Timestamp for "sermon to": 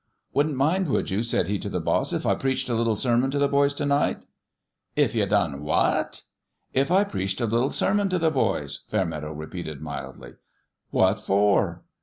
2.95-3.37, 7.69-8.17